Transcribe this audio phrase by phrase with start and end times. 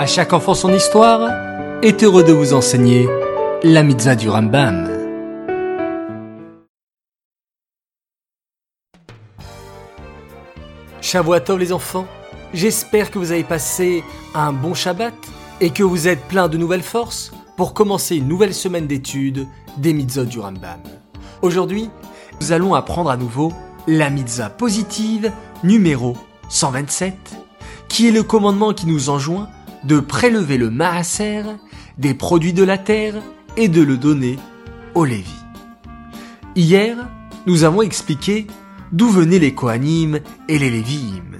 [0.00, 1.30] À chaque enfant son histoire
[1.82, 3.06] est heureux de vous enseigner
[3.62, 4.88] la mitzvah du Rambam.
[11.02, 12.06] Shavuatov les enfants,
[12.54, 14.02] j'espère que vous avez passé
[14.34, 15.12] un bon Shabbat
[15.60, 19.46] et que vous êtes plein de nouvelles forces pour commencer une nouvelle semaine d'études
[19.76, 20.80] des mitzvot du Rambam.
[21.42, 21.90] Aujourd'hui,
[22.40, 23.52] nous allons apprendre à nouveau
[23.86, 25.30] la mitzvah positive
[25.62, 26.16] numéro
[26.48, 27.14] 127,
[27.90, 29.50] qui est le commandement qui nous enjoint
[29.84, 31.42] de prélever le maaser
[31.98, 33.14] des produits de la terre
[33.56, 34.38] et de le donner
[34.94, 35.34] aux Lévi.
[36.56, 36.96] Hier,
[37.46, 38.46] nous avons expliqué
[38.92, 41.38] d'où venaient les Kohanim et les Léviim.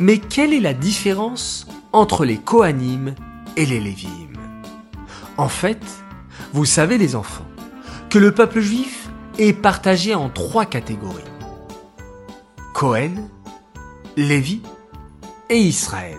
[0.00, 3.14] Mais quelle est la différence entre les Kohanim
[3.56, 4.32] et les Léviim
[5.36, 5.82] En fait,
[6.52, 7.46] vous savez les enfants,
[8.10, 11.22] que le peuple juif est partagé en trois catégories.
[12.74, 13.28] Kohen,
[14.16, 14.60] Lévi
[15.48, 16.18] et Israël.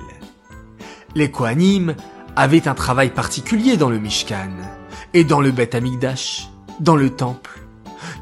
[1.16, 1.96] Les Kohanim
[2.36, 4.52] avaient un travail particulier dans le Mishkan
[5.14, 7.62] et dans le Beth Amikdash, dans le temple.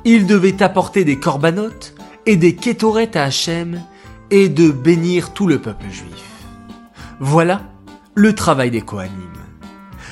[0.04, 3.82] Ils devaient apporter des corbanotes et des kétorettes à Hachem
[4.30, 6.46] et de bénir tout le peuple juif.
[7.20, 7.62] Voilà
[8.16, 9.12] le travail des Kohanim.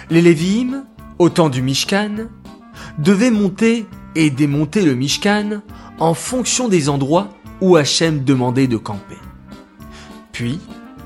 [0.10, 0.86] Les Lévi'im,
[1.18, 2.28] au temps du Mishkan,
[2.98, 5.62] devaient monter et démonter le Mishkan
[6.00, 7.30] en fonction des endroits
[7.62, 9.18] où Hachem demandait de camper.
[10.32, 10.60] Puis,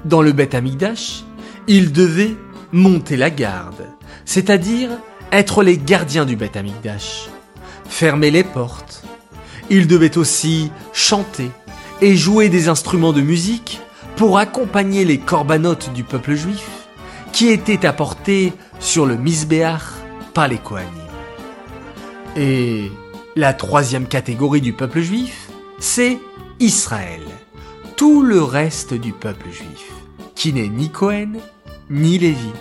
[0.06, 1.24] dans le Beth Amikdash,
[1.68, 2.36] ils devaient
[2.72, 3.88] monter la garde,
[4.26, 4.90] c'est-à-dire
[5.32, 7.30] être les gardiens du Beth Amikdash,
[7.88, 9.04] fermer les portes.
[9.70, 11.50] Ils devaient aussi chanter
[12.02, 13.82] et jouer des instruments de musique
[14.16, 16.70] pour accompagner les corbanotes du peuple juif
[17.32, 19.82] qui étaient apportés sur le Misbéach
[20.34, 20.90] par les Kohanim.
[22.36, 22.92] Et
[23.36, 26.20] la troisième catégorie du peuple juif, c'est
[26.60, 27.22] Israël,
[27.96, 29.92] tout le reste du peuple juif,
[30.44, 31.36] qui n'est ni Cohen
[31.90, 32.52] ni Lévi,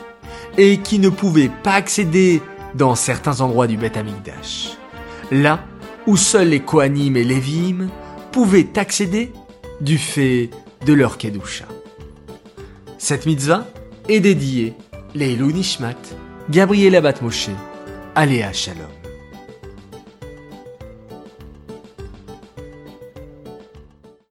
[0.57, 2.41] et qui ne pouvait pas accéder
[2.77, 4.77] dans certains endroits du Beth Amikdash,
[5.33, 5.65] là
[6.07, 7.89] où seuls les Kohanim et Lévim
[8.31, 9.33] pouvaient accéder
[9.81, 10.51] du fait
[10.87, 11.65] de leur Kedusha.
[12.99, 13.67] Cette mitzvah
[14.09, 14.75] est dédiée
[15.17, 15.99] Leilou Nishmat,
[16.51, 17.51] Gabriel Abat Moshe,
[18.15, 19.02] Aléa Shalom.